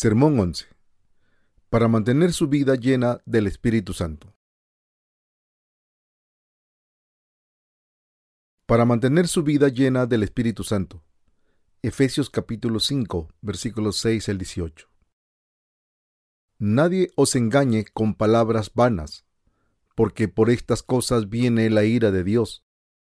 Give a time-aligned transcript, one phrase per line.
[0.00, 0.66] Sermón 11.
[1.70, 4.32] Para mantener su vida llena del Espíritu Santo.
[8.64, 11.02] Para mantener su vida llena del Espíritu Santo.
[11.82, 14.88] Efesios capítulo 5, versículos 6 al 18.
[16.60, 19.24] Nadie os engañe con palabras vanas,
[19.96, 22.62] porque por estas cosas viene la ira de Dios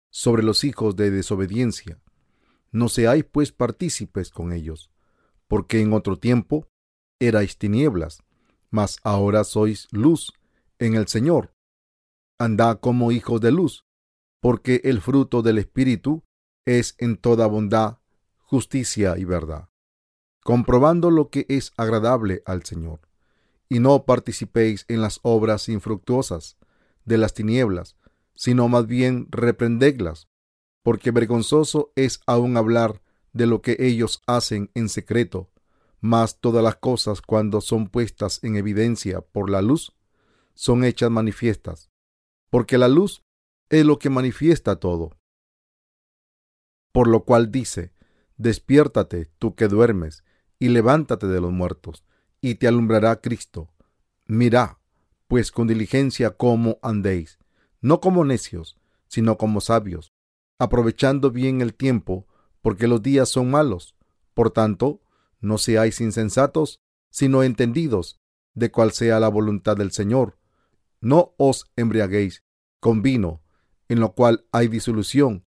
[0.10, 2.00] sobre los hijos de desobediencia.
[2.72, 4.90] No seáis pues partícipes con ellos
[5.48, 6.68] porque en otro tiempo
[7.20, 8.24] erais tinieblas,
[8.70, 10.34] mas ahora sois luz
[10.80, 11.54] en el Señor.
[12.40, 13.86] Andad como hijos de luz,
[14.42, 16.24] porque el fruto del Espíritu
[16.66, 17.98] es en toda bondad,
[18.38, 19.70] justicia y verdad,
[20.44, 23.02] comprobando lo que es agradable al Señor.
[23.70, 26.58] Y no participéis en las obras infructuosas
[27.06, 27.98] de las tinieblas,
[28.36, 30.28] sino más bien reprendedlas,
[30.84, 33.02] porque vergonzoso es aún hablar
[33.34, 35.50] de lo que ellos hacen en secreto,
[36.00, 39.96] mas todas las cosas cuando son puestas en evidencia por la luz,
[40.54, 41.90] son hechas manifiestas,
[42.50, 43.24] porque la luz
[43.70, 45.18] es lo que manifiesta todo.
[46.92, 47.94] Por lo cual dice,
[48.38, 50.24] despiértate tú que duermes,
[50.60, 52.04] y levántate de los muertos,
[52.42, 53.70] y te alumbrará Cristo.
[54.26, 54.80] Mirá,
[55.28, 57.38] pues con diligencia cómo andéis,
[57.82, 60.12] no como necios, sino como sabios,
[60.60, 62.28] aprovechando bien el tiempo,
[62.62, 63.96] porque los días son malos.
[64.34, 65.02] Por tanto,
[65.40, 66.80] no seáis insensatos,
[67.10, 68.20] sino entendidos
[68.54, 70.38] de cuál sea la voluntad del Señor.
[71.00, 72.44] No os embriaguéis
[72.80, 73.42] con vino,
[73.88, 75.46] en lo cual hay disolución.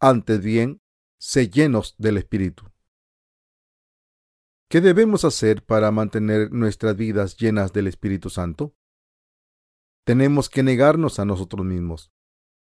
[0.00, 0.80] Antes bien,
[1.18, 2.70] sé llenos del Espíritu.
[4.68, 8.74] ¿Qué debemos hacer para mantener nuestras vidas llenas del Espíritu Santo?
[10.04, 12.10] Tenemos que negarnos a nosotros mismos,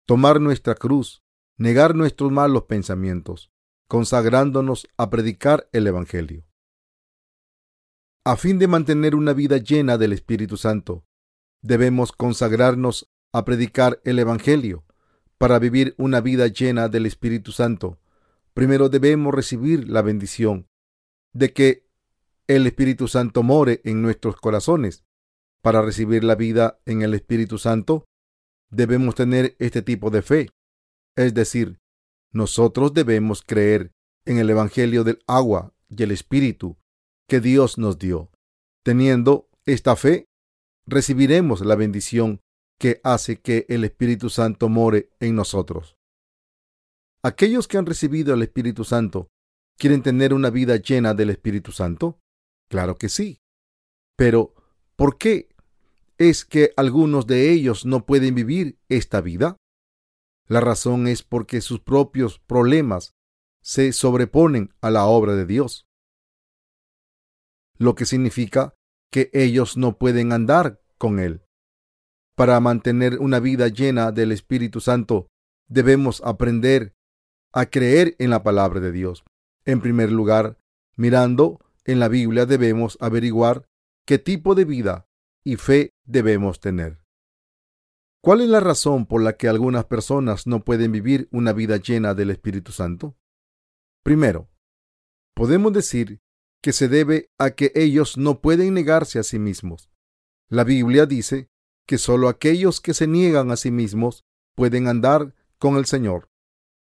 [0.06, 1.22] tomar nuestra cruz,
[1.58, 3.52] negar nuestros malos pensamientos,
[3.88, 6.47] consagrándonos a predicar el Evangelio.
[8.27, 11.05] A fin de mantener una vida llena del Espíritu Santo,
[11.61, 14.83] debemos consagrarnos a predicar el Evangelio.
[15.38, 18.02] Para vivir una vida llena del Espíritu Santo,
[18.54, 20.67] primero debemos recibir la bendición
[21.32, 21.87] de que
[22.48, 25.05] el Espíritu Santo more en nuestros corazones.
[25.61, 28.10] Para recibir la vida en el Espíritu Santo,
[28.70, 30.49] debemos tener este tipo de fe,
[31.16, 31.80] es decir,
[32.33, 33.93] nosotros debemos creer
[34.26, 36.76] en el Evangelio del agua y el Espíritu
[37.27, 38.32] que Dios nos dio.
[38.83, 40.26] Teniendo esta fe,
[40.86, 42.42] recibiremos la bendición
[42.80, 45.98] que hace que el Espíritu Santo more en nosotros.
[47.23, 49.27] Aquellos que han recibido el Espíritu Santo,
[49.77, 52.20] ¿quieren tener una vida llena del Espíritu Santo?
[52.70, 53.42] Claro que sí.
[54.16, 54.54] Pero,
[54.95, 55.49] ¿por qué
[56.17, 59.58] es que algunos de ellos no pueden vivir esta vida?
[60.48, 63.16] La razón es porque sus propios problemas
[63.61, 65.86] se sobreponen a la obra de Dios,
[67.77, 68.76] lo que significa
[69.11, 71.42] que ellos no pueden andar con Él.
[72.36, 75.27] Para mantener una vida llena del Espíritu Santo,
[75.67, 76.95] debemos aprender
[77.54, 79.23] a creer en la palabra de Dios.
[79.66, 80.60] En primer lugar,
[80.95, 83.67] mirando en la Biblia debemos averiguar
[84.05, 85.08] qué tipo de vida
[85.43, 87.02] y fe debemos tener.
[88.21, 92.14] ¿Cuál es la razón por la que algunas personas no pueden vivir una vida llena
[92.14, 93.16] del Espíritu Santo?
[94.04, 94.49] Primero,
[95.33, 96.20] podemos decir
[96.62, 99.90] que se debe a que ellos no pueden negarse a sí mismos.
[100.50, 101.50] La Biblia dice
[101.88, 104.26] que sólo aquellos que se niegan a sí mismos
[104.56, 106.30] pueden andar con el Señor.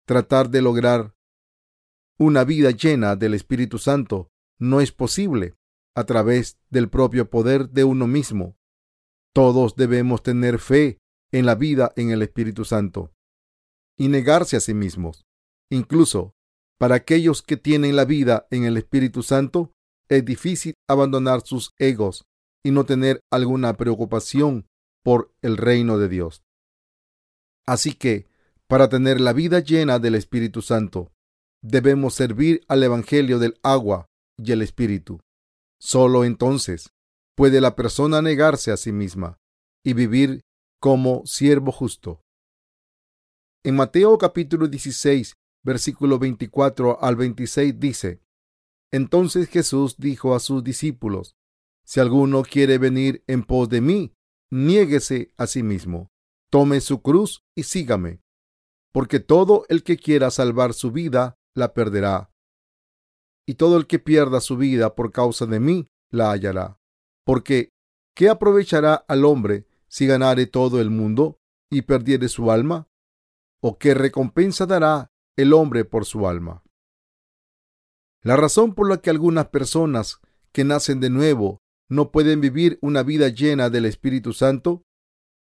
[0.06, 1.15] Tratar de lograr
[2.19, 5.56] una vida llena del Espíritu Santo no es posible
[5.95, 8.56] a través del propio poder de uno mismo.
[9.34, 10.99] Todos debemos tener fe
[11.33, 13.12] en la vida en el Espíritu Santo
[13.99, 15.25] y negarse a sí mismos.
[15.71, 16.34] Incluso
[16.82, 19.70] para aquellos que tienen la vida en el Espíritu Santo,
[20.09, 22.25] es difícil abandonar sus egos
[22.65, 24.66] y no tener alguna preocupación
[25.04, 26.42] por el reino de Dios.
[27.68, 28.27] Así que,
[28.66, 31.12] para tener la vida llena del Espíritu Santo,
[31.62, 35.21] debemos servir al Evangelio del agua y el Espíritu.
[35.80, 36.89] Solo entonces
[37.36, 39.39] puede la persona negarse a sí misma
[39.84, 40.41] y vivir
[40.80, 42.22] como siervo justo.
[43.62, 48.20] En Mateo capítulo 16, versículo 24 al 26 dice,
[48.91, 51.36] Entonces Jesús dijo a sus discípulos,
[51.84, 54.14] Si alguno quiere venir en pos de mí,
[54.50, 56.10] niéguese a sí mismo,
[56.50, 58.20] tome su cruz y sígame,
[58.92, 62.30] porque todo el que quiera salvar su vida, la perderá.
[63.47, 66.78] Y todo el que pierda su vida por causa de mí, la hallará.
[67.24, 67.70] Porque,
[68.14, 71.38] ¿qué aprovechará al hombre si ganare todo el mundo
[71.70, 72.88] y perdiere su alma?
[73.60, 76.63] ¿O qué recompensa dará el hombre por su alma?
[78.23, 80.21] La razón por la que algunas personas
[80.53, 81.59] que nacen de nuevo
[81.89, 84.83] no pueden vivir una vida llena del Espíritu Santo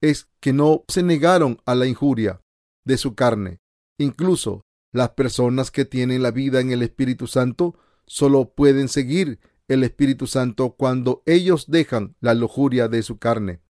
[0.00, 2.40] es que no se negaron a la injuria
[2.84, 3.60] de su carne.
[3.98, 4.62] Incluso
[4.92, 9.38] las personas que tienen la vida en el Espíritu Santo solo pueden seguir
[9.68, 13.62] el Espíritu Santo cuando ellos dejan la lujuria de su carne.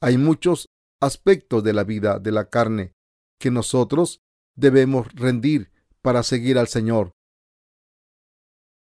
[0.00, 0.68] Hay muchos
[1.00, 2.92] aspectos de la vida de la carne
[3.40, 4.20] que nosotros
[4.54, 5.70] debemos rendir
[6.02, 7.12] para seguir al Señor.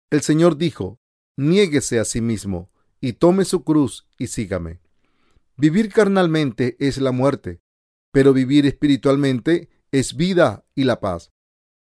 [0.09, 0.99] El Señor dijo,
[1.35, 2.71] niéguese a sí mismo
[3.01, 4.79] y tome su cruz y sígame.
[5.57, 7.61] Vivir carnalmente es la muerte,
[8.11, 11.31] pero vivir espiritualmente es vida y la paz.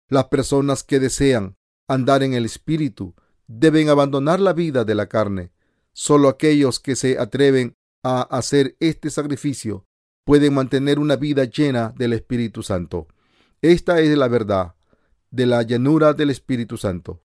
[0.07, 1.57] Las personas que desean
[1.87, 3.15] andar en el Espíritu
[3.47, 5.51] deben abandonar la vida de la carne.
[5.93, 9.85] Solo aquellos que se atreven a hacer este sacrificio
[10.25, 13.07] pueden mantener una vida llena del Espíritu Santo.
[13.67, 14.75] Esta es la verdad
[15.31, 17.23] de la llanura del Espíritu Santo.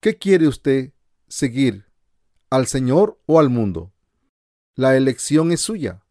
[0.00, 0.94] ¿Qué quiere usted
[1.28, 1.84] seguir?
[2.48, 3.92] ¿Al Señor o al mundo?
[4.74, 6.02] La elección es suya.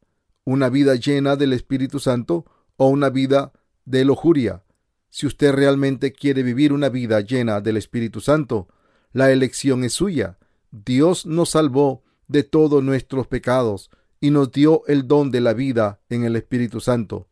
[0.44, 2.46] Una vida llena del Espíritu Santo
[2.78, 3.54] o una vida
[3.86, 4.64] de lujuria.
[5.10, 8.68] Si usted realmente quiere vivir una vida llena del Espíritu Santo,
[9.14, 10.38] la elección es suya.
[10.70, 16.02] Dios nos salvó de todos nuestros pecados y nos dio el don de la vida
[16.10, 17.30] en el Espíritu Santo.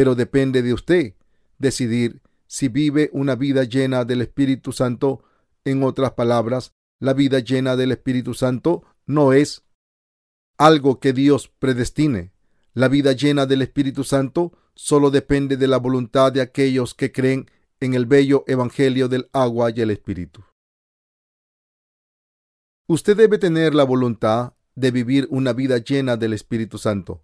[0.00, 1.14] Pero depende de usted
[1.58, 5.22] decidir si vive una vida llena del Espíritu Santo.
[5.62, 9.62] En otras palabras, la vida llena del Espíritu Santo no es
[10.56, 12.32] algo que Dios predestine.
[12.72, 17.50] La vida llena del Espíritu Santo solo depende de la voluntad de aquellos que creen
[17.78, 20.42] en el bello Evangelio del agua y el Espíritu.
[22.86, 27.22] Usted debe tener la voluntad de vivir una vida llena del Espíritu Santo.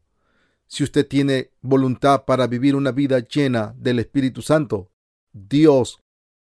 [0.67, 4.91] Si usted tiene voluntad para vivir una vida llena del Espíritu Santo,
[5.33, 6.01] Dios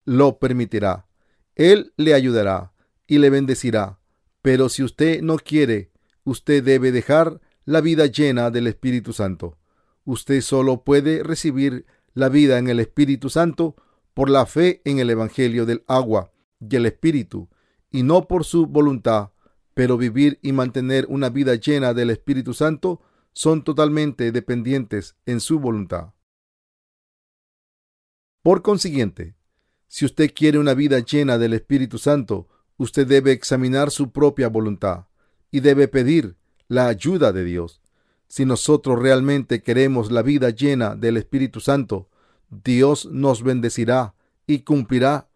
[0.05, 1.07] lo permitirá.
[1.55, 2.73] Él le ayudará
[3.07, 3.99] y le bendecirá.
[4.41, 5.91] Pero si usted no quiere,
[6.23, 9.57] usted debe dejar la vida llena del Espíritu Santo.
[10.05, 13.75] Usted solo puede recibir la vida en el Espíritu Santo
[14.13, 17.49] por la fe en el Evangelio del agua y el Espíritu,
[17.91, 19.31] y no por su voluntad.
[19.73, 23.01] Pero vivir y mantener una vida llena del Espíritu Santo
[23.35, 26.13] son totalmente dependientes en su voluntad.
[28.41, 29.35] Por consiguiente,
[29.87, 32.47] si usted quiere una vida llena del Espíritu Santo,
[32.77, 35.07] usted debe examinar su propia voluntad
[35.51, 36.37] y debe pedir
[36.69, 37.81] la ayuda de Dios.
[38.27, 42.09] Si nosotros realmente queremos la vida llena del Espíritu Santo,
[42.49, 44.15] Dios nos bendecirá
[44.47, 45.27] y cumplirá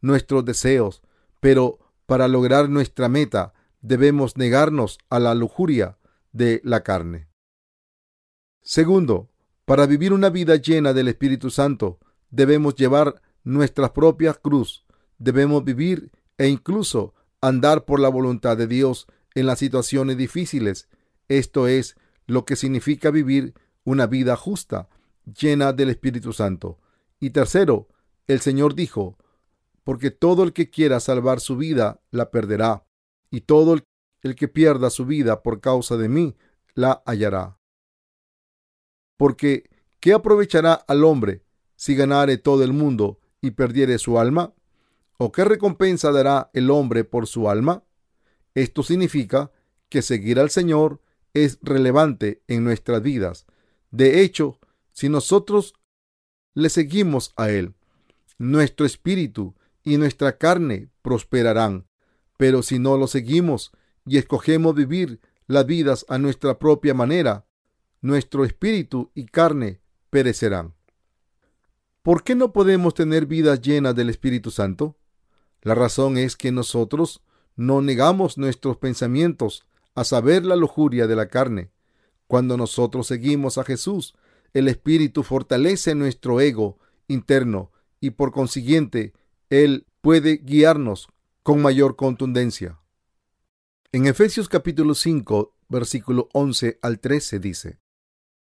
[0.00, 1.02] nuestros deseos,
[1.40, 5.98] pero para lograr nuestra meta debemos negarnos a la lujuria
[6.32, 7.27] de la carne.
[8.68, 9.30] Segundo,
[9.64, 11.98] para vivir una vida llena del Espíritu Santo,
[12.28, 14.84] debemos llevar nuestra propia cruz,
[15.16, 20.90] debemos vivir e incluso andar por la voluntad de Dios en las situaciones difíciles.
[21.28, 23.54] Esto es lo que significa vivir
[23.84, 24.90] una vida justa,
[25.24, 26.78] llena del Espíritu Santo.
[27.20, 27.88] Y tercero,
[28.26, 29.16] el Señor dijo,
[29.82, 32.84] porque todo el que quiera salvar su vida la perderá,
[33.30, 36.36] y todo el, que pierda su vida por causa de mí
[36.74, 37.57] la hallará.
[39.18, 39.68] Porque,
[40.00, 41.42] ¿qué aprovechará al hombre
[41.76, 44.54] si ganare todo el mundo y perdiere su alma?
[45.18, 47.84] ¿O qué recompensa dará el hombre por su alma?
[48.54, 49.52] Esto significa
[49.90, 51.02] que seguir al Señor
[51.34, 53.44] es relevante en nuestras vidas.
[53.90, 54.60] De hecho,
[54.92, 55.74] si nosotros
[56.54, 57.74] le seguimos a Él,
[58.38, 61.88] nuestro espíritu y nuestra carne prosperarán.
[62.36, 63.72] Pero si no lo seguimos
[64.06, 67.47] y escogemos vivir las vidas a nuestra propia manera,
[68.00, 70.74] nuestro espíritu y carne perecerán.
[72.02, 74.96] ¿Por qué no podemos tener vidas llenas del Espíritu Santo?
[75.62, 77.22] La razón es que nosotros
[77.56, 81.72] no negamos nuestros pensamientos, a saber la lujuria de la carne.
[82.28, 84.14] Cuando nosotros seguimos a Jesús,
[84.54, 86.78] el Espíritu fortalece nuestro ego
[87.08, 89.12] interno y por consiguiente
[89.50, 91.08] Él puede guiarnos
[91.42, 92.78] con mayor contundencia.
[93.90, 97.78] En Efesios capítulo 5, versículo 11 al 13 dice,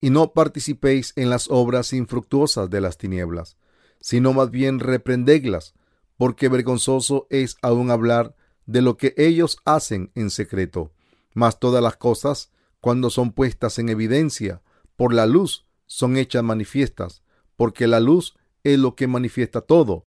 [0.01, 3.57] y no participéis en las obras infructuosas de las tinieblas,
[4.01, 5.75] sino más bien reprendeglas,
[6.17, 8.35] porque vergonzoso es aún hablar
[8.67, 10.93] de lo que ellos hacen en secreto.
[11.35, 14.63] Mas todas las cosas, cuando son puestas en evidencia
[14.97, 17.23] por la luz, son hechas manifiestas,
[17.57, 20.07] porque la luz es lo que manifiesta todo.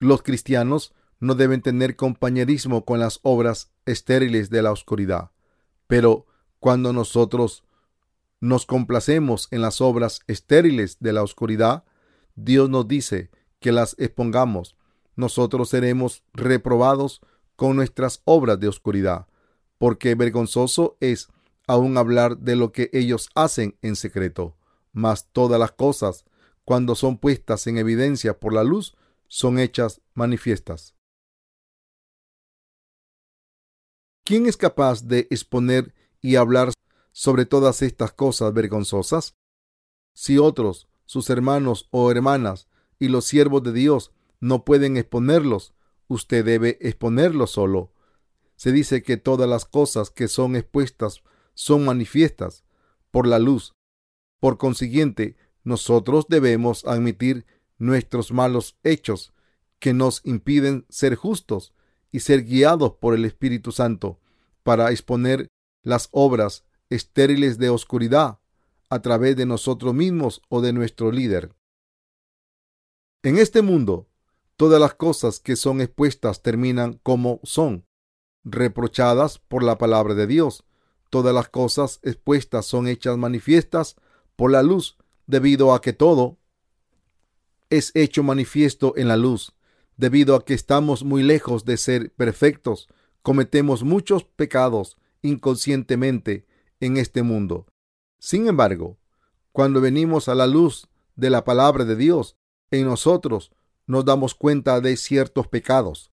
[0.00, 5.32] Los cristianos no deben tener compañerismo con las obras estériles de la oscuridad.
[5.86, 6.26] Pero
[6.60, 7.64] cuando nosotros
[8.40, 11.84] nos complacemos en las obras estériles de la oscuridad,
[12.36, 13.30] Dios nos dice
[13.60, 14.76] que las expongamos.
[15.16, 17.20] Nosotros seremos reprobados
[17.56, 19.26] con nuestras obras de oscuridad,
[19.78, 21.28] porque vergonzoso es
[21.66, 24.56] aún hablar de lo que ellos hacen en secreto.
[24.92, 26.24] Mas todas las cosas,
[26.64, 30.94] cuando son puestas en evidencia por la luz, son hechas manifiestas.
[34.24, 36.70] ¿Quién es capaz de exponer y hablar
[37.12, 39.34] sobre todas estas cosas vergonzosas?
[40.14, 45.74] Si otros, sus hermanos o hermanas y los siervos de Dios no pueden exponerlos,
[46.08, 47.92] usted debe exponerlos solo.
[48.56, 51.22] Se dice que todas las cosas que son expuestas
[51.54, 52.64] son manifiestas
[53.10, 53.72] por la luz.
[54.40, 57.46] Por consiguiente, nosotros debemos admitir
[57.78, 59.32] nuestros malos hechos
[59.78, 61.72] que nos impiden ser justos
[62.10, 64.18] y ser guiados por el Espíritu Santo
[64.62, 65.48] para exponer
[65.82, 68.38] las obras estériles de oscuridad
[68.90, 71.54] a través de nosotros mismos o de nuestro líder.
[73.22, 74.08] En este mundo,
[74.56, 77.84] todas las cosas que son expuestas terminan como son,
[78.44, 80.64] reprochadas por la palabra de Dios.
[81.10, 83.96] Todas las cosas expuestas son hechas manifiestas
[84.36, 86.38] por la luz, debido a que todo
[87.70, 89.54] es hecho manifiesto en la luz.
[89.96, 92.88] Debido a que estamos muy lejos de ser perfectos,
[93.22, 96.46] cometemos muchos pecados inconscientemente
[96.80, 97.66] en este mundo.
[98.18, 98.98] Sin embargo,
[99.52, 102.36] cuando venimos a la luz de la palabra de Dios,
[102.70, 103.50] en nosotros
[103.86, 106.12] nos damos cuenta de ciertos pecados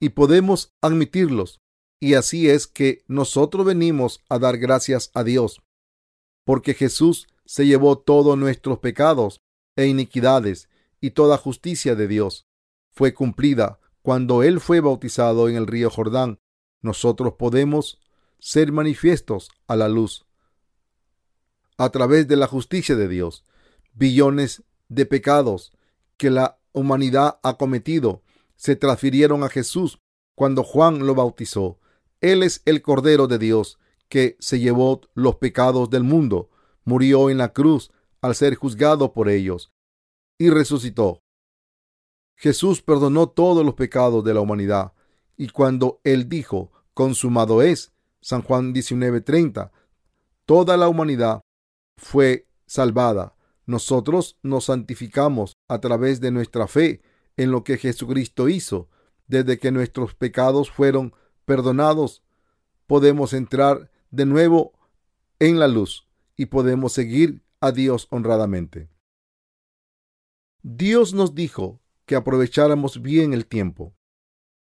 [0.00, 1.60] y podemos admitirlos.
[2.00, 5.62] Y así es que nosotros venimos a dar gracias a Dios,
[6.44, 9.40] porque Jesús se llevó todos nuestros pecados
[9.76, 10.68] e iniquidades
[11.00, 12.46] y toda justicia de Dios
[12.90, 16.38] fue cumplida cuando Él fue bautizado en el río Jordán.
[16.82, 17.98] Nosotros podemos
[18.44, 20.26] ser manifiestos a la luz
[21.78, 23.42] a través de la justicia de Dios.
[23.94, 25.72] Billones de pecados
[26.18, 28.22] que la humanidad ha cometido
[28.56, 29.98] se transfirieron a Jesús
[30.34, 31.78] cuando Juan lo bautizó.
[32.20, 33.78] Él es el Cordero de Dios
[34.10, 36.50] que se llevó los pecados del mundo,
[36.84, 39.72] murió en la cruz al ser juzgado por ellos
[40.36, 41.22] y resucitó.
[42.36, 44.92] Jesús perdonó todos los pecados de la humanidad
[45.34, 47.93] y cuando él dijo, consumado es,
[48.24, 49.70] San Juan 19:30,
[50.46, 51.42] toda la humanidad
[51.98, 53.36] fue salvada.
[53.66, 57.02] Nosotros nos santificamos a través de nuestra fe
[57.36, 58.88] en lo que Jesucristo hizo.
[59.26, 61.14] Desde que nuestros pecados fueron
[61.44, 62.22] perdonados,
[62.86, 64.72] podemos entrar de nuevo
[65.38, 68.88] en la luz y podemos seguir a Dios honradamente.
[70.62, 73.94] Dios nos dijo que aprovecháramos bien el tiempo.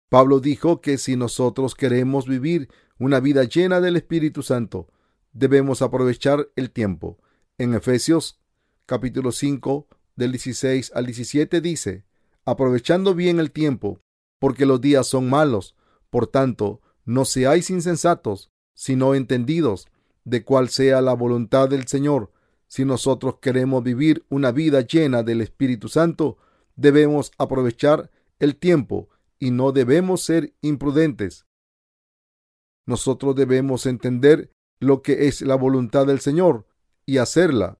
[0.08, 4.88] Pablo dijo que si nosotros queremos vivir una vida llena del Espíritu Santo,
[5.32, 7.18] debemos aprovechar el tiempo.
[7.56, 8.40] En Efesios
[8.86, 9.86] capítulo 5
[10.16, 12.04] del 16 al 17 dice,
[12.44, 14.00] aprovechando bien el tiempo,
[14.38, 15.76] porque los días son malos.
[16.10, 19.88] Por tanto, no seáis insensatos, sino entendidos
[20.24, 22.32] de cuál sea la voluntad del Señor.
[22.66, 26.38] Si nosotros queremos vivir una vida llena del Espíritu Santo,
[26.76, 31.47] debemos aprovechar el tiempo y no debemos ser imprudentes.
[32.88, 36.66] Nosotros debemos entender lo que es la voluntad del Señor
[37.04, 37.78] y hacerla.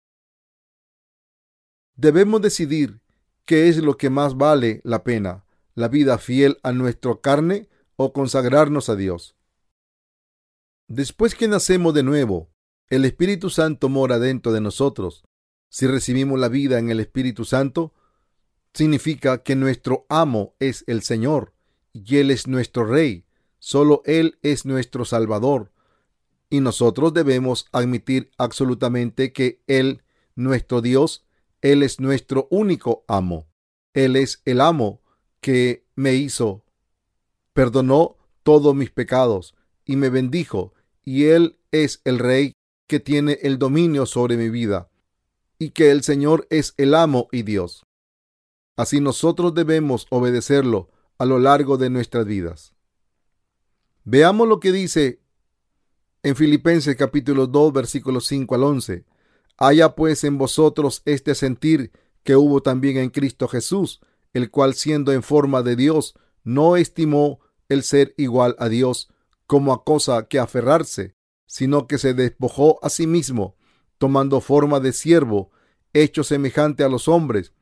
[1.97, 3.01] Debemos decidir
[3.47, 8.13] qué es lo que más vale la pena, la vida fiel a nuestra carne o
[8.13, 9.35] consagrarnos a Dios.
[10.89, 12.51] Después que nacemos de nuevo,
[12.91, 15.25] el Espíritu Santo mora dentro de nosotros.
[15.71, 17.95] Si recibimos la vida en el Espíritu Santo,
[18.75, 21.55] significa que nuestro amo es el Señor
[21.95, 23.25] y Él es nuestro Rey.
[23.59, 25.73] Solo Él es nuestro Salvador.
[26.51, 30.03] Y nosotros debemos admitir absolutamente que Él,
[30.35, 31.27] nuestro Dios,
[31.61, 33.49] Él es nuestro único amo.
[33.93, 35.03] Él es el amo
[35.41, 36.65] que me hizo,
[37.53, 40.75] perdonó todos mis pecados y me bendijo,
[41.05, 42.53] y Él es el Rey
[42.87, 44.91] que tiene el dominio sobre mi vida,
[45.59, 47.85] y que el Señor es el amo y Dios.
[48.77, 52.75] Así nosotros debemos obedecerlo a lo largo de nuestras vidas.
[54.11, 55.21] Veamos lo que dice
[56.23, 59.05] en Filipenses capítulo 2 versículos 5 al 11.
[59.59, 64.01] Haya pues en vosotros este sentir que hubo también en Cristo Jesús,
[64.33, 69.11] el cual siendo en forma de Dios, no estimó el ser igual a Dios
[69.47, 73.57] como a cosa que aferrarse, sino que se despojó a sí mismo,
[73.99, 75.51] tomando forma de siervo,
[75.93, 77.53] hecho semejante a los hombres,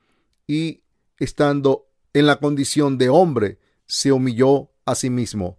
[0.47, 0.85] y
[1.19, 5.59] estando en la condición de hombre, se humilló a sí mismo,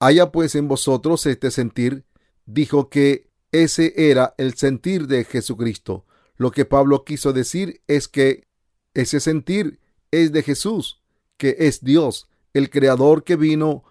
[0.00, 2.04] haya pues en vosotros este sentir,
[2.46, 6.06] dijo que ese era el sentir de Jesucristo.
[6.36, 8.48] Lo que Pablo quiso decir es que
[8.94, 9.78] ese sentir
[10.10, 11.02] es de Jesús,
[11.36, 13.84] que es Dios, el Creador que vino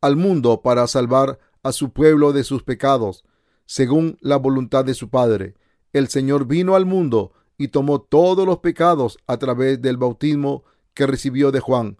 [0.00, 3.24] al mundo para salvar a su pueblo de sus pecados,
[3.66, 5.54] según la voluntad de su Padre.
[5.92, 10.64] El Señor vino al mundo y tomó todos los pecados a través del bautismo
[10.94, 11.98] que recibió de Juan.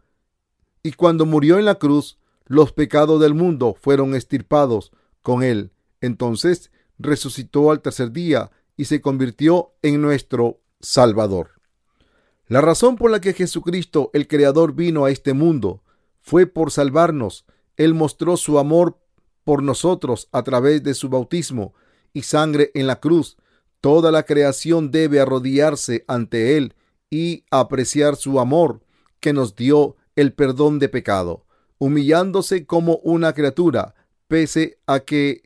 [0.82, 2.19] Y cuando murió en la cruz,
[2.50, 4.90] los pecados del mundo fueron estirpados
[5.22, 5.70] con él.
[6.00, 11.60] Entonces resucitó al tercer día y se convirtió en nuestro Salvador.
[12.48, 15.84] La razón por la que Jesucristo, el Creador, vino a este mundo
[16.22, 17.44] fue por salvarnos.
[17.76, 18.98] Él mostró su amor
[19.44, 21.72] por nosotros a través de su bautismo
[22.12, 23.36] y sangre en la cruz.
[23.80, 26.74] Toda la creación debe arrodillarse ante Él
[27.10, 28.80] y apreciar su amor
[29.20, 31.46] que nos dio el perdón de pecado,
[31.80, 33.94] humillándose como una criatura,
[34.28, 35.42] pese a que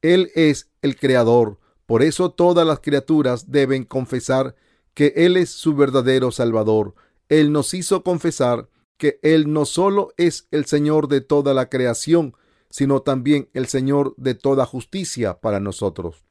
[0.00, 1.60] Él es el Creador.
[1.86, 4.56] Por eso todas las criaturas deben confesar
[4.94, 6.94] que Él es su verdadero Salvador.
[7.28, 12.34] Él nos hizo confesar que Él no solo es el Señor de toda la creación,
[12.70, 16.24] sino también el Señor de toda justicia para nosotros.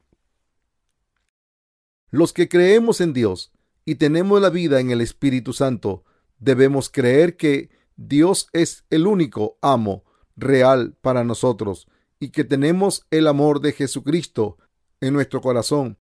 [2.10, 3.52] Los que creemos en Dios
[3.84, 6.04] y tenemos la vida en el Espíritu Santo,
[6.40, 10.04] debemos creer que Dios es el único amo
[10.36, 11.86] real para nosotros
[12.18, 14.58] y que tenemos el amor de Jesucristo
[15.00, 15.98] en nuestro corazón.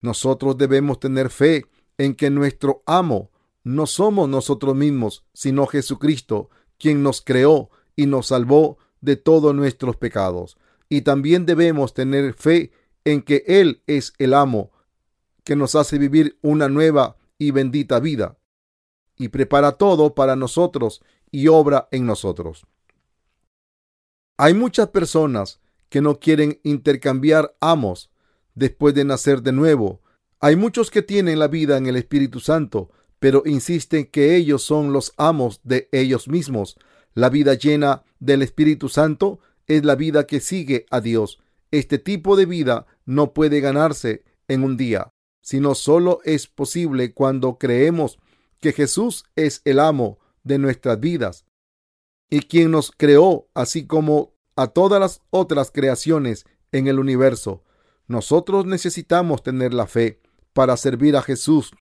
[0.00, 1.66] Nosotros debemos tener fe
[1.96, 3.30] en que nuestro amo
[3.64, 6.48] no somos nosotros mismos, sino Jesucristo,
[6.78, 10.56] quien nos creó y nos salvó de todos nuestros pecados.
[10.88, 12.72] Y también debemos tener fe
[13.04, 14.72] en que Él es el amo
[15.44, 18.38] que nos hace vivir una nueva y bendita vida
[19.18, 22.66] y prepara todo para nosotros y obra en nosotros.
[24.36, 28.10] Hay muchas personas que no quieren intercambiar amos
[28.54, 30.00] después de nacer de nuevo.
[30.40, 34.92] Hay muchos que tienen la vida en el Espíritu Santo, pero insisten que ellos son
[34.92, 36.76] los amos de ellos mismos.
[37.14, 41.40] La vida llena del Espíritu Santo es la vida que sigue a Dios.
[41.70, 45.10] Este tipo de vida no puede ganarse en un día,
[45.42, 48.18] sino solo es posible cuando creemos
[48.60, 51.44] que Jesús es el amo de nuestras vidas
[52.28, 57.62] y quien nos creó, así como a todas las otras creaciones en el universo.
[58.06, 60.20] Nosotros necesitamos tener la fe
[60.52, 61.72] para servir a Jesús,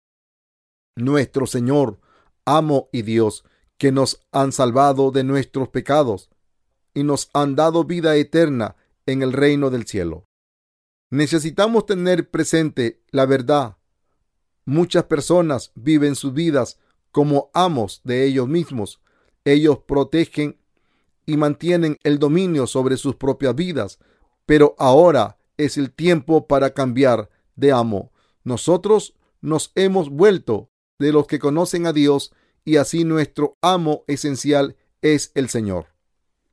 [0.96, 2.00] nuestro Señor,
[2.46, 3.44] amo y Dios,
[3.78, 6.30] que nos han salvado de nuestros pecados
[6.94, 8.76] y nos han dado vida eterna
[9.06, 10.26] en el reino del cielo.
[11.10, 13.78] Necesitamos tener presente la verdad.
[14.66, 16.80] Muchas personas viven sus vidas
[17.18, 19.02] como amos de ellos mismos.
[19.44, 20.60] Ellos protegen
[21.26, 23.98] y mantienen el dominio sobre sus propias vidas,
[24.46, 28.12] pero ahora es el tiempo para cambiar de amo.
[28.44, 34.76] Nosotros nos hemos vuelto de los que conocen a Dios y así nuestro amo esencial
[35.02, 35.88] es el Señor.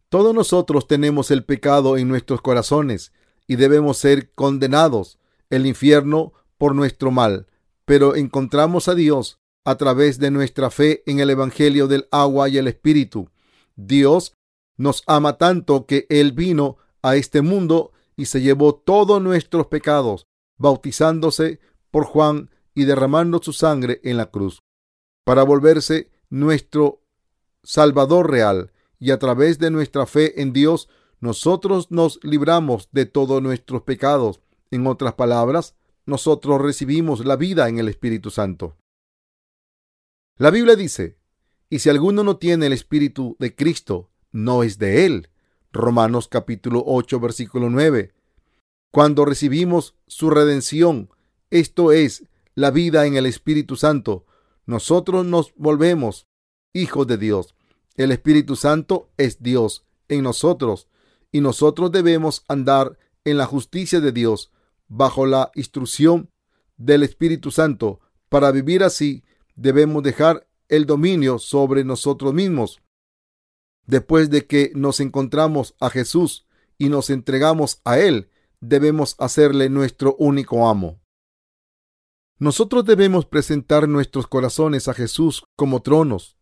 [0.08, 3.12] Todos nosotros tenemos el pecado en nuestros corazones
[3.46, 5.18] y debemos ser condenados
[5.50, 7.48] el infierno por nuestro mal,
[7.84, 12.58] pero encontramos a Dios a través de nuestra fe en el Evangelio del agua y
[12.58, 13.30] el Espíritu.
[13.76, 14.34] Dios
[14.76, 20.26] nos ama tanto que Él vino a este mundo y se llevó todos nuestros pecados,
[20.58, 24.60] bautizándose por Juan y derramando su sangre en la cruz
[25.24, 27.02] para volverse nuestro
[27.62, 30.88] Salvador real, y a través de nuestra fe en Dios,
[31.20, 34.40] nosotros nos libramos de todos nuestros pecados.
[34.70, 35.74] En otras palabras,
[36.06, 38.76] nosotros recibimos la vida en el Espíritu Santo.
[40.36, 41.16] La Biblia dice,
[41.70, 45.28] y si alguno no tiene el Espíritu de Cristo, no es de él.
[45.70, 48.12] Romanos capítulo 8, versículo 9.
[48.90, 51.08] Cuando recibimos su redención,
[51.50, 52.24] esto es
[52.56, 54.26] la vida en el Espíritu Santo,
[54.66, 56.26] nosotros nos volvemos
[56.72, 57.54] hijos de Dios.
[57.96, 60.88] El Espíritu Santo es Dios en nosotros
[61.30, 64.50] y nosotros debemos andar en la justicia de Dios
[64.88, 66.28] bajo la instrucción
[66.76, 68.00] del Espíritu Santo.
[68.28, 69.22] Para vivir así
[69.54, 72.80] debemos dejar el dominio sobre nosotros mismos.
[73.86, 76.46] Después de que nos encontramos a Jesús
[76.78, 81.00] y nos entregamos a Él, debemos hacerle nuestro único amo.
[82.38, 86.36] Nosotros debemos presentar nuestros corazones a Jesús como tronos.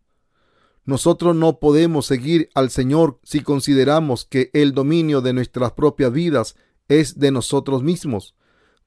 [0.84, 6.56] Nosotros no podemos seguir al Señor si consideramos que el dominio de nuestras propias vidas
[6.88, 8.34] es de nosotros mismos.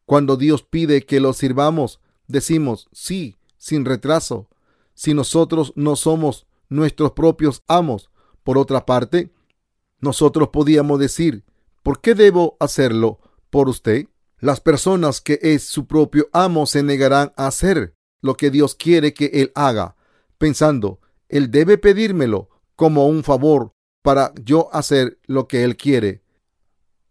[0.05, 4.47] Cuando Dios pide que lo sirvamos, decimos sí, sin retraso.
[4.93, 8.11] Si nosotros no somos nuestros propios amos,
[8.43, 9.31] por otra parte,
[9.99, 11.43] nosotros podíamos decir,
[11.81, 14.05] ¿por qué debo hacerlo por usted?
[14.39, 19.15] Las personas que es su propio amo se negarán a hacer lo que Dios quiere
[19.15, 19.95] que él haga,
[20.37, 23.71] pensando, él debe pedírmelo como un favor
[24.03, 26.21] para yo hacer lo que él quiere.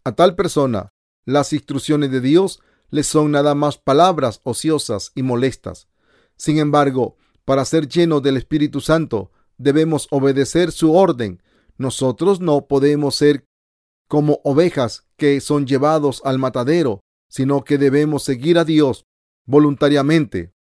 [0.05, 0.87] A tal persona,
[1.25, 5.89] las instrucciones de Dios le son nada más palabras ociosas y molestas.
[6.37, 11.41] Sin embargo, para ser llenos del Espíritu Santo, debemos obedecer su orden.
[11.77, 13.45] Nosotros no podemos ser
[14.07, 19.05] como ovejas que son llevados al matadero, sino que debemos seguir a Dios
[19.45, 20.53] voluntariamente.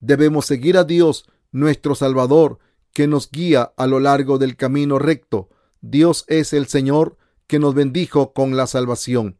[0.00, 2.58] Debemos seguir a Dios, nuestro Salvador,
[2.92, 5.48] que nos guía a lo largo del camino recto.
[5.80, 9.38] Dios es el Señor que nos bendijo con la salvación.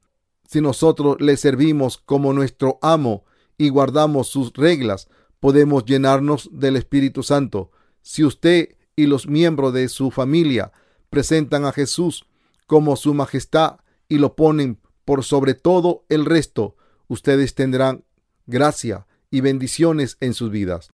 [0.48, 3.24] Si nosotros le servimos como nuestro amo
[3.58, 5.08] y guardamos sus reglas,
[5.40, 7.70] podemos llenarnos del Espíritu Santo.
[8.02, 10.72] Si usted y los miembros de su familia
[11.10, 12.26] presentan a Jesús
[12.66, 16.76] como su majestad y lo ponen por sobre todo el resto,
[17.08, 18.04] ustedes tendrán
[18.46, 20.90] gracia y bendiciones en sus vidas.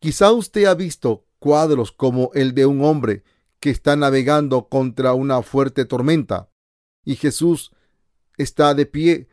[0.00, 3.24] Quizá usted ha visto cuadros como el de un hombre
[3.60, 6.50] que está navegando contra una fuerte tormenta
[7.04, 7.72] y Jesús
[8.36, 9.28] está de pie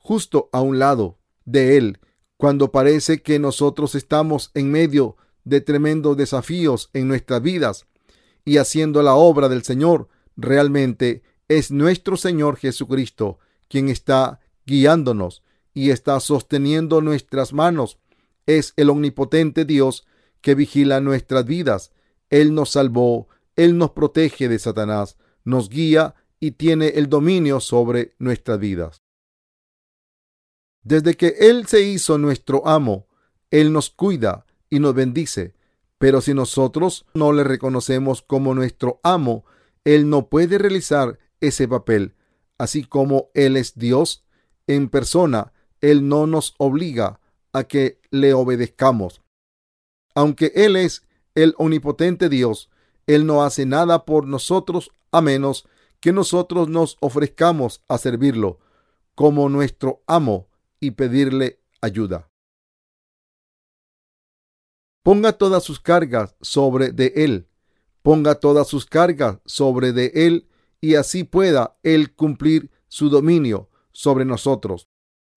[0.00, 2.00] justo a un lado de él
[2.40, 7.86] cuando parece que nosotros estamos en medio de tremendos desafíos en nuestras vidas
[8.46, 15.42] y haciendo la obra del Señor, realmente es nuestro Señor Jesucristo quien está guiándonos
[15.74, 17.98] y está sosteniendo nuestras manos.
[18.46, 20.06] Es el omnipotente Dios
[20.40, 21.92] que vigila nuestras vidas.
[22.30, 28.14] Él nos salvó, Él nos protege de Satanás, nos guía y tiene el dominio sobre
[28.18, 28.99] nuestras vidas.
[30.82, 33.06] Desde que Él se hizo nuestro amo,
[33.50, 35.54] Él nos cuida y nos bendice.
[35.98, 39.44] Pero si nosotros no le reconocemos como nuestro amo,
[39.84, 42.14] Él no puede realizar ese papel.
[42.56, 44.24] Así como Él es Dios
[44.66, 47.20] en persona, Él no nos obliga
[47.52, 49.22] a que le obedezcamos.
[50.14, 52.70] Aunque Él es el omnipotente Dios,
[53.06, 55.66] Él no hace nada por nosotros a menos
[56.00, 58.58] que nosotros nos ofrezcamos a servirlo
[59.14, 60.49] como nuestro amo
[60.80, 62.30] y pedirle ayuda.
[65.02, 67.48] Ponga todas sus cargas sobre de él,
[68.02, 70.48] ponga todas sus cargas sobre de él
[70.80, 74.88] y así pueda él cumplir su dominio sobre nosotros.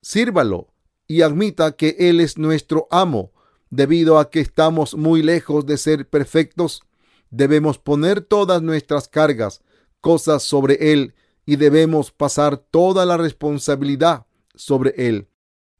[0.02, 0.74] Sírvalo
[1.08, 3.32] y admita que él es nuestro amo.
[3.70, 6.84] Debido a que estamos muy lejos de ser perfectos,
[7.32, 9.62] debemos poner todas nuestras cargas
[10.00, 15.30] cosas sobre Él y debemos pasar toda la responsabilidad sobre Él.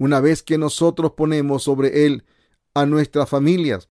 [0.04, 2.26] Una vez que nosotros ponemos sobre Él
[2.74, 3.88] a nuestras familias,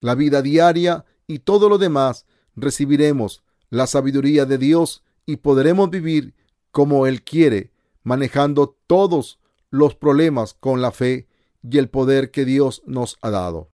[0.00, 6.36] la vida diaria y todo lo demás, recibiremos la sabiduría de Dios y podremos vivir
[6.70, 7.72] como Él quiere,
[8.04, 11.26] manejando todos los problemas con la fe
[11.68, 13.72] y el poder que Dios nos ha dado.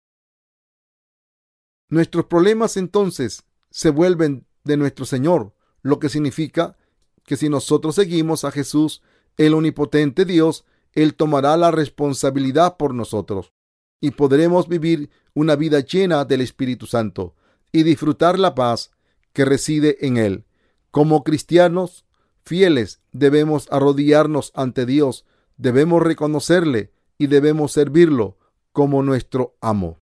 [1.88, 6.76] Nuestros problemas entonces se vuelven de nuestro Señor lo que significa
[7.24, 9.00] que si nosotros seguimos a Jesús,
[9.38, 13.52] el omnipotente Dios, Él tomará la responsabilidad por nosotros
[14.00, 17.34] y podremos vivir una vida llena del Espíritu Santo
[17.72, 18.90] y disfrutar la paz
[19.32, 20.44] que reside en Él.
[20.90, 22.04] Como cristianos
[22.42, 25.24] fieles debemos arrodillarnos ante Dios,
[25.56, 28.38] debemos reconocerle y debemos servirlo
[28.72, 30.00] como nuestro amo.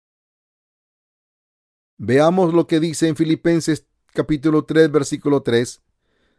[1.97, 5.81] Veamos lo que dice en Filipenses capítulo 3, versículo 3,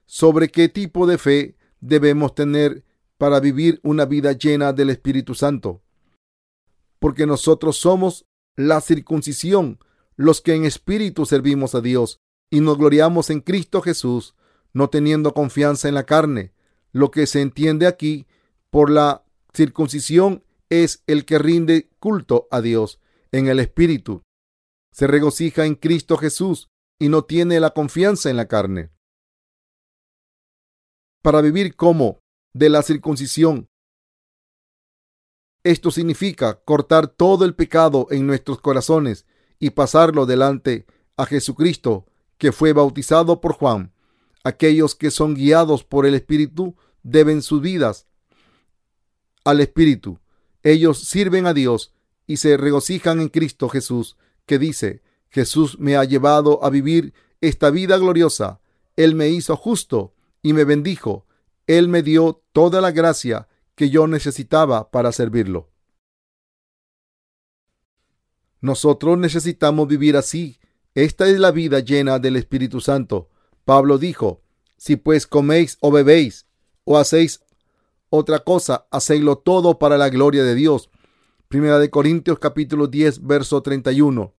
[0.06, 2.84] sobre qué tipo de fe debemos tener
[3.22, 5.80] para vivir una vida llena del Espíritu Santo.
[6.98, 9.78] Porque nosotros somos la circuncisión,
[10.16, 12.18] los que en espíritu servimos a Dios
[12.50, 14.34] y nos gloriamos en Cristo Jesús,
[14.72, 16.52] no teniendo confianza en la carne.
[16.90, 18.26] Lo que se entiende aquí
[18.70, 22.98] por la circuncisión es el que rinde culto a Dios
[23.30, 24.22] en el espíritu.
[24.90, 28.90] Se regocija en Cristo Jesús y no tiene la confianza en la carne.
[31.22, 32.21] Para vivir como
[32.52, 33.68] de la circuncisión.
[35.64, 39.26] Esto significa cortar todo el pecado en nuestros corazones
[39.58, 40.86] y pasarlo delante
[41.16, 43.92] a Jesucristo, que fue bautizado por Juan.
[44.42, 48.06] Aquellos que son guiados por el Espíritu deben sus vidas
[49.44, 50.18] al Espíritu.
[50.62, 51.92] Ellos sirven a Dios
[52.26, 57.70] y se regocijan en Cristo Jesús, que dice, Jesús me ha llevado a vivir esta
[57.70, 58.60] vida gloriosa.
[58.96, 61.26] Él me hizo justo y me bendijo.
[61.66, 65.70] Él me dio toda la gracia que yo necesitaba para servirlo.
[68.60, 70.58] Nosotros necesitamos vivir así.
[70.94, 73.28] Esta es la vida llena del Espíritu Santo.
[73.64, 74.42] Pablo dijo,
[74.76, 76.46] si pues coméis o bebéis
[76.84, 77.42] o hacéis
[78.08, 80.90] otra cosa, hacedlo todo para la gloria de Dios.
[81.48, 84.34] Primera de Corintios capítulo 10, verso 31.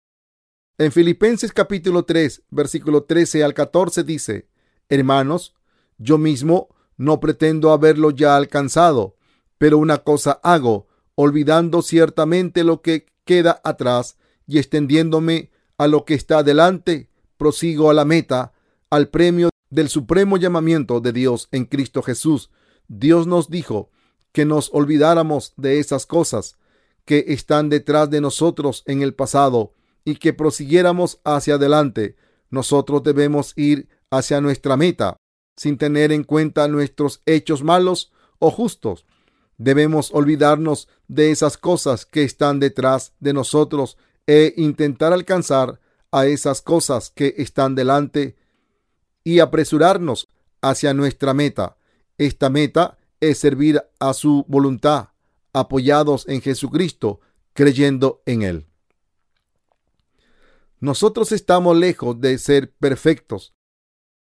[0.79, 4.49] En Filipenses capítulo 3, versículo 13 al 14 dice,
[4.89, 5.55] Hermanos,
[5.99, 9.17] yo mismo no pretendo haberlo ya alcanzado,
[9.59, 16.15] pero una cosa hago, olvidando ciertamente lo que queda atrás y extendiéndome a lo que
[16.15, 18.53] está delante, prosigo a la meta,
[18.91, 22.51] al premio del supremo llamamiento de Dios en Cristo Jesús.
[22.89, 23.91] Dios nos dijo
[24.33, 26.57] que nos olvidáramos de esas cosas
[27.05, 29.73] que están detrás de nosotros en el pasado
[30.05, 32.17] y que prosiguiéramos hacia adelante.
[32.51, 35.17] Nosotros debemos ir hacia nuestra meta
[35.57, 39.07] sin tener en cuenta nuestros hechos malos o justos.
[39.59, 46.63] Debemos olvidarnos de esas cosas que están detrás de nosotros e intentar alcanzar a esas
[46.63, 48.37] cosas que están delante
[49.25, 50.29] y apresurarnos
[50.61, 51.77] hacia nuestra meta.
[52.19, 55.09] Esta meta es servir a su voluntad,
[55.53, 57.21] apoyados en Jesucristo,
[57.53, 58.67] creyendo en Él.
[60.81, 63.55] Nosotros estamos lejos de ser perfectos,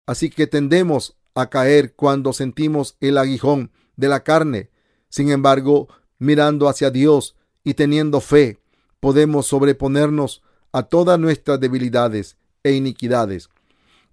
[0.06, 4.70] así que tendemos a caer cuando sentimos el aguijón de la carne.
[5.08, 5.88] Sin embargo,
[6.18, 8.58] mirando hacia Dios y teniendo fe,
[9.00, 13.48] podemos sobreponernos a todas nuestras debilidades e iniquidades.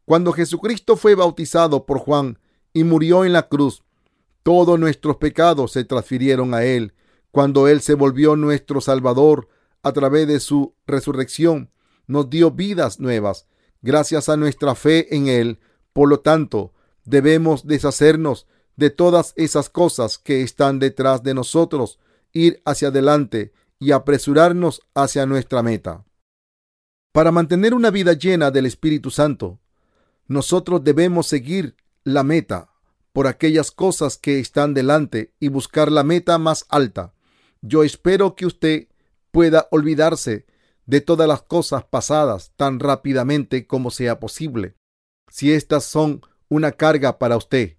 [0.06, 2.40] Cuando Jesucristo fue bautizado por Juan
[2.74, 3.84] y murió en la cruz,
[4.44, 6.94] todos nuestros pecados se transfirieron a Él.
[7.32, 9.48] Cuando Él se volvió nuestro Salvador
[9.84, 11.70] a través de su resurrección,
[12.08, 13.46] nos dio vidas nuevas
[13.82, 15.60] gracias a nuestra fe en Él.
[15.94, 16.74] Por lo tanto,
[17.06, 22.00] debemos deshacernos de todas esas cosas que están detrás de nosotros,
[22.32, 26.06] ir hacia adelante y apresurarnos hacia nuestra meta.
[27.12, 29.60] Para mantener una vida llena del Espíritu Santo,
[30.28, 32.70] nosotros debemos seguir la meta
[33.12, 37.14] por aquellas cosas que están delante y buscar la meta más alta.
[37.62, 38.88] Yo espero que usted
[39.32, 40.46] pueda olvidarse
[40.86, 44.76] de todas las cosas pasadas tan rápidamente como sea posible,
[45.30, 47.78] si estas son una carga para usted.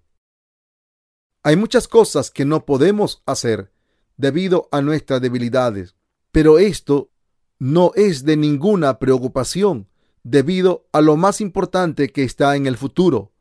[1.42, 3.72] Hay muchas cosas que no podemos hacer
[4.16, 5.96] debido a nuestras debilidades.
[6.30, 7.10] Pero esto
[7.58, 9.88] no es de ninguna preocupación
[10.22, 13.32] debido a lo más importante que está en el futuro.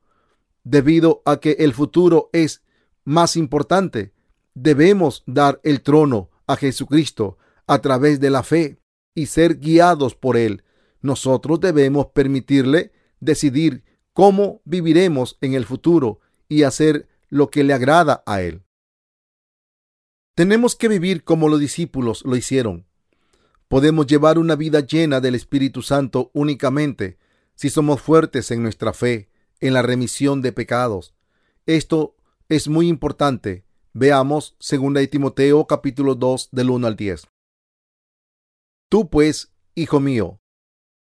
[0.64, 2.64] Debido a que el futuro es
[3.04, 4.14] más importante,
[4.54, 8.80] debemos dar el trono a Jesucristo a través de la fe
[9.14, 10.64] y ser guiados por Él.
[11.02, 13.84] Nosotros debemos permitirle decidir
[14.20, 18.66] cómo viviremos en el futuro y hacer lo que le agrada a Él.
[20.36, 22.86] Tenemos que vivir como los discípulos lo hicieron.
[23.70, 27.18] Podemos llevar una vida llena del Espíritu Santo únicamente
[27.56, 29.30] si somos fuertes en nuestra fe,
[29.62, 31.16] en la remisión de pecados.
[31.66, 32.18] Esto
[32.50, 33.64] es muy importante.
[33.94, 37.26] Veamos 2 Timoteo capítulo 2 del 1 al 10.
[38.90, 40.42] Tú pues, hijo mío,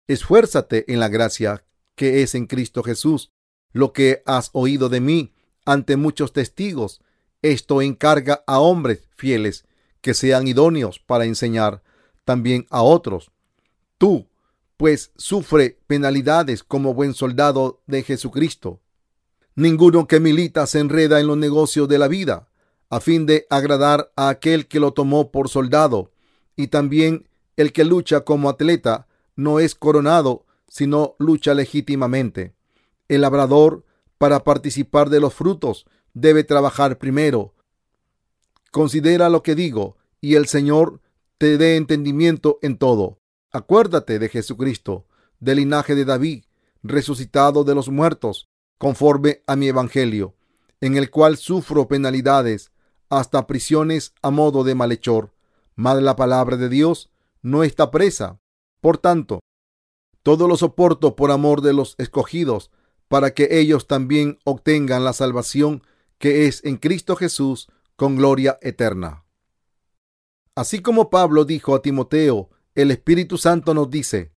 [0.08, 1.64] esfuérzate en la gracia
[1.98, 3.34] que es en Cristo Jesús.
[3.74, 5.34] Lo que has oído de mí
[5.66, 7.02] ante muchos testigos,
[7.42, 9.66] esto encarga a hombres fieles
[10.00, 11.84] que sean idóneos para enseñar
[12.24, 13.32] también a otros.
[13.98, 14.28] Tú,
[14.78, 18.80] pues, sufre penalidades como buen soldado de Jesucristo.
[19.56, 22.48] Ninguno que milita se enreda en los negocios de la vida,
[22.90, 26.12] a fin de agradar a aquel que lo tomó por soldado,
[26.56, 32.54] y también el que lucha como atleta no es coronado, sino lucha legítimamente.
[33.08, 33.86] El labrador,
[34.18, 37.54] para participar de los frutos, debe trabajar primero.
[38.72, 41.02] Considera lo que digo, y el Señor
[41.38, 43.20] te dé entendimiento en todo.
[43.52, 45.06] Acuérdate de Jesucristo,
[45.40, 46.46] del linaje de David,
[46.84, 50.36] resucitado de los muertos, conforme a mi evangelio,
[50.82, 52.72] en el cual sufro penalidades,
[53.10, 55.34] hasta prisiones a modo de malhechor.
[55.76, 57.10] Mas la palabra de Dios
[57.42, 58.40] no está presa.
[58.82, 59.40] Por tanto,
[60.28, 62.70] todo lo soporto por amor de los escogidos,
[63.08, 65.84] para que ellos también obtengan la salvación
[66.18, 69.24] que es en Cristo Jesús con gloria eterna.
[70.54, 74.34] Así como Pablo dijo a Timoteo, el Espíritu Santo nos dice,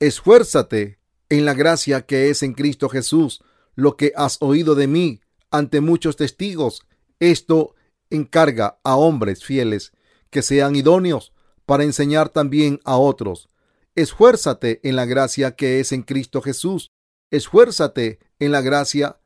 [0.00, 3.44] esfuérzate en la gracia que es en Cristo Jesús,
[3.76, 5.20] lo que has oído de mí
[5.52, 6.82] ante muchos testigos.
[7.20, 7.76] Esto
[8.10, 9.92] encarga a hombres fieles
[10.30, 11.32] que sean idóneos
[11.64, 13.48] para enseñar también a otros.
[13.98, 16.92] Esfuérzate en la gracia que es en Cristo Jesús.
[17.32, 19.18] Esfuérzate en la gracia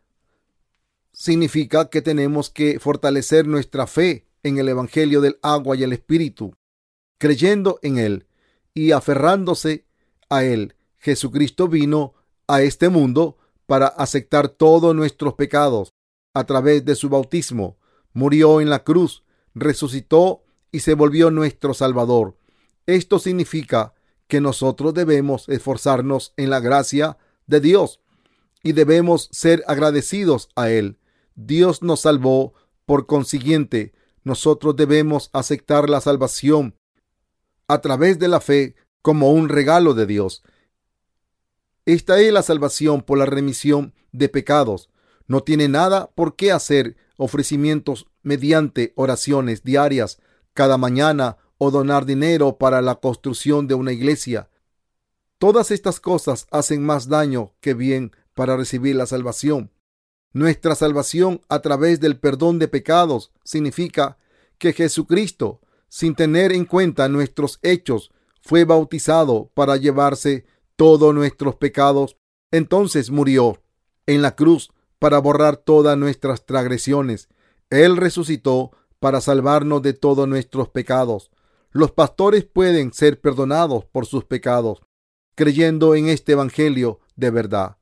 [1.13, 6.55] significa que tenemos que fortalecer nuestra fe en el Evangelio del agua y el Espíritu,
[7.19, 8.27] creyendo en Él
[8.73, 9.85] y aferrándose
[10.31, 10.75] a Él.
[10.97, 12.15] Jesucristo vino
[12.47, 15.93] a este mundo para aceptar todos nuestros pecados
[16.33, 17.77] a través de su bautismo.
[18.15, 19.23] Murió en la cruz,
[19.55, 22.39] resucitó y se volvió nuestro Salvador.
[22.87, 23.92] Esto significa
[24.33, 28.01] que nosotros debemos esforzarnos en la gracia de Dios
[28.63, 30.99] y debemos ser agradecidos a Él.
[31.35, 32.55] Dios nos salvó,
[32.87, 33.93] por consiguiente,
[34.25, 36.79] nosotros debemos aceptar la salvación
[37.69, 40.43] a través de la fe como un regalo de Dios.
[41.85, 44.89] Esta es la salvación por la remisión de pecados.
[45.27, 50.23] No tiene nada por qué hacer ofrecimientos mediante oraciones diarias
[50.55, 54.49] cada mañana o donar dinero para la construcción de una iglesia.
[55.39, 59.71] Todas estas cosas hacen más daño que bien para recibir la salvación.
[60.33, 64.19] Nuestra salvación a través del perdón de pecados significa
[64.59, 70.45] que Jesucristo, sin tener en cuenta nuestros hechos, fue bautizado para llevarse
[70.75, 72.17] todos nuestros pecados.
[72.51, 73.63] Entonces murió
[74.07, 77.29] en la cruz para borrar todas nuestras transgresiones.
[77.71, 81.31] Él resucitó para salvarnos de todos nuestros pecados.
[81.73, 84.83] Los pastores pueden ser perdonados por sus pecados,
[85.35, 87.79] creyendo en este Evangelio de verdad.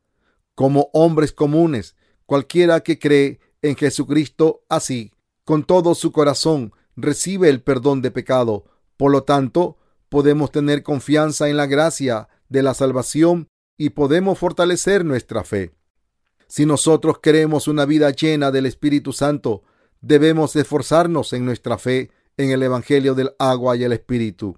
[0.55, 5.12] Como hombres comunes, cualquiera que cree en Jesucristo así,
[5.44, 8.64] con todo su corazón, recibe el perdón de pecado.
[8.96, 15.05] Por lo tanto, podemos tener confianza en la gracia de la salvación y podemos fortalecer
[15.05, 15.72] nuestra fe.
[16.46, 19.62] Si nosotros queremos una vida llena del Espíritu Santo,
[20.00, 24.57] debemos esforzarnos en nuestra fe en el Evangelio del agua y el Espíritu.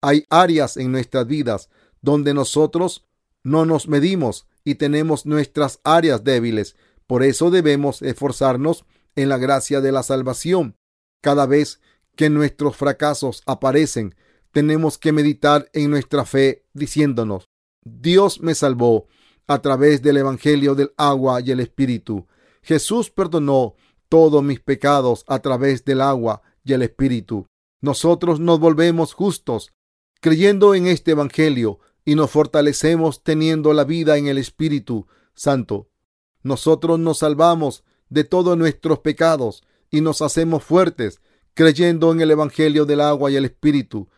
[0.00, 1.68] Hay áreas en nuestras vidas
[2.00, 3.04] donde nosotros
[3.42, 6.76] no nos medimos y tenemos nuestras áreas débiles.
[7.06, 8.84] Por eso debemos esforzarnos
[9.16, 10.76] en la gracia de la salvación.
[11.20, 11.80] Cada vez
[12.14, 14.14] que nuestros fracasos aparecen,
[14.52, 17.48] tenemos que meditar en nuestra fe diciéndonos,
[17.84, 19.08] Dios me salvó
[19.48, 22.26] a través del Evangelio del agua y el Espíritu.
[22.62, 23.74] Jesús perdonó
[24.08, 27.46] todos mis pecados a través del agua y el Espíritu.
[27.80, 29.72] Nosotros nos volvemos justos
[30.20, 35.88] creyendo en este Evangelio y nos fortalecemos teniendo la vida en el Espíritu Santo.
[36.42, 41.20] Nosotros nos salvamos de todos nuestros pecados y nos hacemos fuertes
[41.54, 44.08] creyendo en el Evangelio del agua y el Espíritu.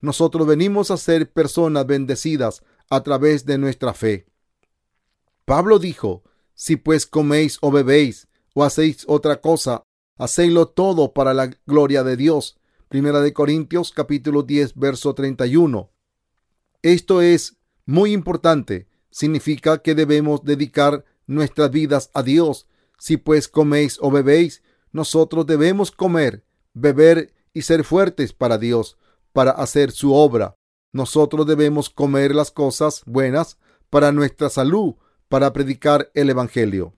[0.00, 4.26] Nosotros venimos a ser personas bendecidas a través de nuestra fe.
[5.44, 6.22] Pablo dijo,
[6.54, 9.82] si pues coméis o bebéis o hacéis otra cosa,
[10.20, 12.58] hacéislo todo para la gloria de Dios.
[12.88, 15.90] Primera de Corintios capítulo 10 verso 31.
[16.82, 17.56] Esto es
[17.86, 18.86] muy importante.
[19.10, 22.68] Significa que debemos dedicar nuestras vidas a Dios.
[22.98, 28.98] Si pues coméis o bebéis, nosotros debemos comer, beber y ser fuertes para Dios,
[29.32, 30.54] para hacer su obra.
[30.92, 33.56] Nosotros debemos comer las cosas buenas
[33.88, 34.96] para nuestra salud,
[35.28, 36.94] para predicar el Evangelio.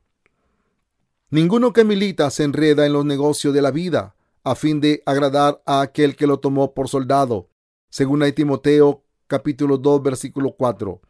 [1.33, 5.62] Ninguno que milita se enreda en los negocios de la vida a fin de agradar
[5.64, 7.49] a aquel que lo tomó por soldado.
[7.88, 11.01] Según a Timoteo capítulo 2 versículo 4.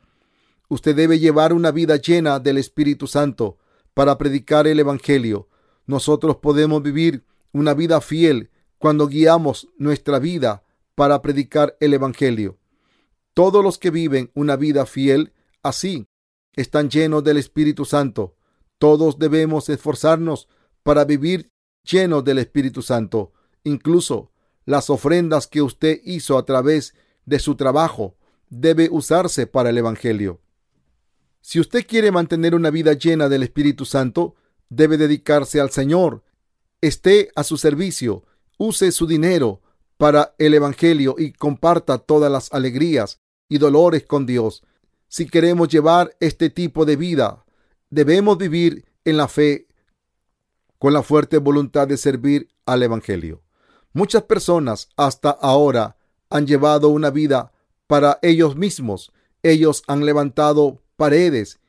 [0.69, 3.59] Usted debe llevar una vida llena del Espíritu Santo
[3.95, 5.49] para predicar el Evangelio.
[5.87, 10.63] Nosotros podemos vivir una vida fiel cuando guiamos nuestra vida
[10.95, 12.59] para predicar el Evangelio.
[13.35, 15.33] Todos los que viven una vida fiel
[15.65, 16.07] así
[16.53, 18.37] están llenos del Espíritu Santo.
[18.83, 20.49] Todos debemos esforzarnos
[20.83, 21.53] para vivir
[21.88, 23.33] llenos del Espíritu Santo.
[23.62, 24.33] Incluso
[24.64, 26.92] las ofrendas que usted hizo a través
[27.25, 28.16] de su trabajo
[28.51, 30.40] debe usarse para el Evangelio.
[31.40, 34.35] Si usted quiere mantener una vida llena del Espíritu Santo,
[34.69, 36.25] debe dedicarse al Señor.
[36.81, 38.25] Esté a su servicio,
[38.59, 39.61] use su dinero
[39.96, 44.65] para el Evangelio y comparta todas las alegrías y dolores con Dios.
[45.07, 47.42] Si queremos llevar este tipo de vida,
[47.93, 49.69] debemos vivir en la fe
[50.79, 53.43] con la fuerte voluntad de servir al Evangelio.
[53.93, 55.97] Muchas personas hasta ahora
[56.31, 57.53] han llevado una vida
[57.87, 59.13] para ellos mismos.
[59.43, 61.61] Ellos han levantado paredes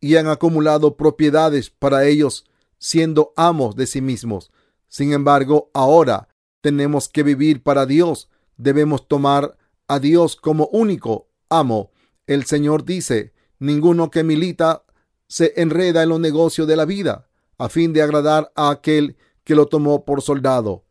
[0.00, 2.44] y han acumulado propiedades para ellos,
[2.78, 4.52] siendo amos de sí mismos.
[4.86, 6.28] Sin embargo, ahora
[6.60, 8.30] tenemos que vivir para Dios.
[8.56, 9.56] Debemos tomar
[9.88, 11.90] a Dios como único amo
[12.26, 14.84] el Señor dice, ninguno que milita
[15.28, 19.54] se enreda en los negocios de la vida a fin de agradar a aquel que
[19.54, 20.84] lo tomó por soldado.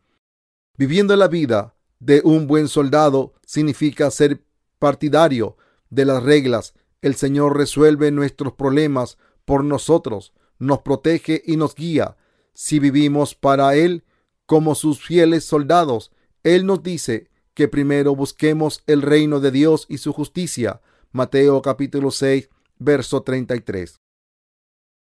[0.77, 4.43] Viviendo la vida de un buen soldado significa ser
[4.79, 5.57] partidario
[5.89, 6.73] de las reglas.
[7.01, 12.17] El Señor resuelve nuestros problemas por nosotros, nos protege y nos guía.
[12.53, 14.03] Si vivimos para Él
[14.45, 16.11] como sus fieles soldados,
[16.43, 20.81] Él nos dice que primero busquemos el reino de Dios y su justicia.
[21.11, 24.02] Mateo capítulo 6, verso 33.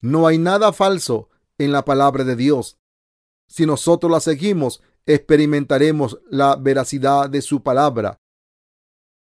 [0.00, 1.28] No hay nada falso
[1.58, 2.78] en la palabra de Dios.
[3.48, 8.18] Si nosotros la seguimos, experimentaremos la veracidad de su palabra.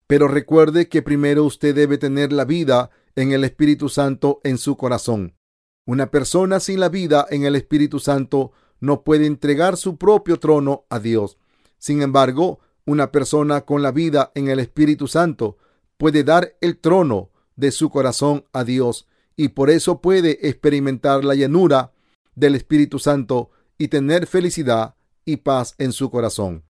[0.06, 4.76] Pero recuerde que primero usted debe tener la vida en el Espíritu Santo en su
[4.76, 5.36] corazón.
[5.84, 10.84] Una persona sin la vida en el Espíritu Santo no puede entregar su propio trono
[10.90, 11.38] a Dios.
[11.78, 15.58] Sin embargo, una persona con la vida en el Espíritu Santo
[15.96, 19.06] puede dar el trono de su corazón a Dios
[19.36, 21.92] y por eso puede experimentar la llanura
[22.34, 26.64] del Espíritu Santo y tener felicidad y paz en su corazón.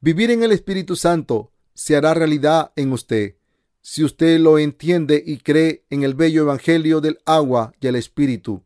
[0.00, 3.38] Vivir en el Espíritu Santo se hará realidad en usted
[3.80, 8.64] si usted lo entiende y cree en el bello Evangelio del agua y el Espíritu.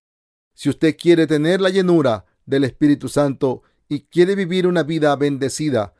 [0.54, 5.94] Si usted quiere tener la llenura del Espíritu Santo y quiere vivir una vida bendecida,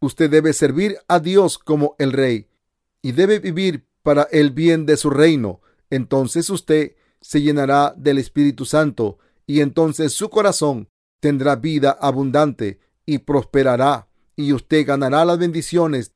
[0.00, 2.48] usted debe servir a Dios como el Rey
[3.00, 5.62] y debe vivir para el bien de su reino.
[5.90, 10.90] Entonces usted se llenará del Espíritu Santo y entonces su corazón
[11.20, 16.12] tendrá vida abundante y prosperará y usted ganará las bendiciones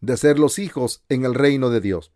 [0.00, 2.12] de ser los hijos en el reino de Dios.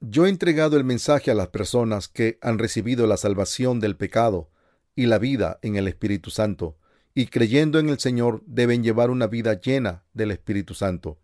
[0.00, 4.50] Yo he entregado el mensaje a las personas que han recibido la salvación del pecado
[4.94, 6.76] y la vida en el Espíritu Santo,
[7.14, 11.18] y creyendo en el Señor deben llevar una vida llena del Espíritu Santo.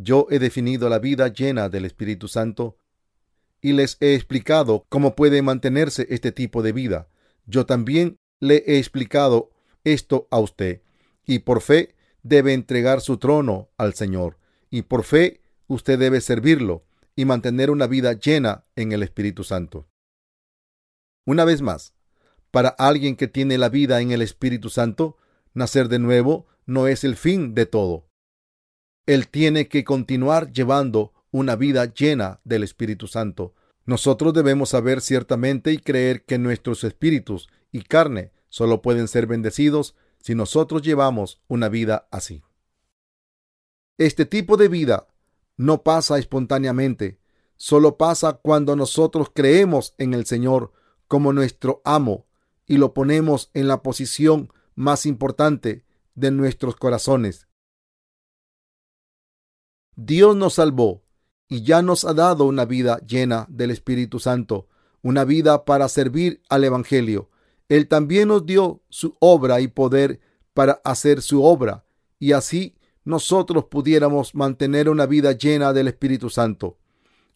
[0.00, 2.78] Yo he definido la vida llena del Espíritu Santo
[3.60, 7.08] y les he explicado cómo puede mantenerse este tipo de vida.
[7.46, 9.50] Yo también le he explicado
[9.82, 10.82] esto a usted,
[11.26, 14.38] y por fe debe entregar su trono al Señor,
[14.70, 16.84] y por fe usted debe servirlo
[17.16, 19.88] y mantener una vida llena en el Espíritu Santo.
[21.26, 21.92] Una vez más,
[22.52, 25.16] para alguien que tiene la vida en el Espíritu Santo,
[25.54, 28.07] nacer de nuevo no es el fin de todo.
[29.08, 33.54] Él tiene que continuar llevando una vida llena del Espíritu Santo.
[33.86, 39.96] Nosotros debemos saber ciertamente y creer que nuestros espíritus y carne solo pueden ser bendecidos
[40.20, 42.42] si nosotros llevamos una vida así.
[43.96, 45.08] Este tipo de vida
[45.56, 47.18] no pasa espontáneamente,
[47.56, 50.74] solo pasa cuando nosotros creemos en el Señor
[51.06, 52.26] como nuestro amo
[52.66, 57.47] y lo ponemos en la posición más importante de nuestros corazones.
[60.00, 61.02] Dios nos salvó
[61.48, 64.68] y ya nos ha dado una vida llena del Espíritu Santo,
[65.02, 67.30] una vida para servir al Evangelio.
[67.68, 70.20] Él también nos dio su obra y poder
[70.54, 71.84] para hacer su obra,
[72.20, 76.78] y así nosotros pudiéramos mantener una vida llena del Espíritu Santo.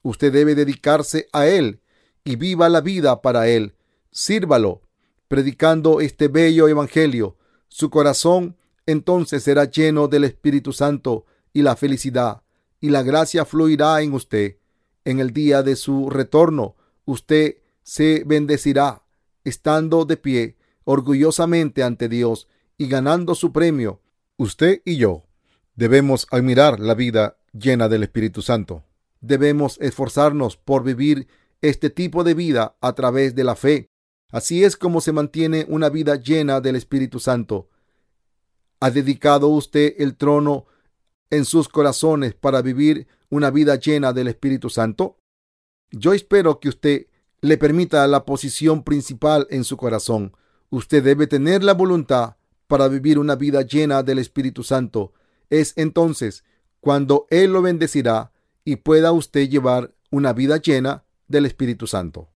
[0.02, 1.80] Usted debe dedicarse a Él
[2.22, 3.74] y viva la vida para Él.
[4.12, 4.82] Sírvalo,
[5.26, 7.36] predicando este bello Evangelio.
[7.66, 8.56] Su corazón
[8.86, 12.42] entonces será lleno del Espíritu Santo y la felicidad
[12.82, 14.58] y la gracia fluirá en usted.
[15.04, 19.04] En el día de su retorno, usted se bendecirá,
[19.44, 24.00] estando de pie orgullosamente ante Dios y ganando su premio,
[24.36, 25.22] usted y yo.
[25.76, 28.84] Debemos admirar la vida llena del Espíritu Santo.
[29.20, 31.28] Debemos esforzarnos por vivir
[31.60, 33.90] este tipo de vida a través de la fe.
[34.28, 37.68] Así es como se mantiene una vida llena del Espíritu Santo.
[38.80, 40.66] ¿Ha dedicado usted el trono
[41.32, 45.16] en sus corazones para vivir una vida llena del Espíritu Santo?
[45.90, 47.06] Yo espero que usted
[47.40, 50.36] le permita la posición principal en su corazón.
[50.70, 52.36] Usted debe tener la voluntad
[52.68, 55.12] para vivir una vida llena del Espíritu Santo
[55.52, 56.44] es entonces
[56.80, 58.32] cuando Él lo bendecirá
[58.64, 62.30] y pueda usted llevar una vida llena del Espíritu Santo.